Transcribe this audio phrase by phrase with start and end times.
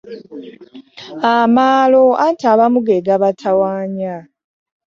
[1.33, 4.15] Amaalo anti abamu ge gabatawaanya.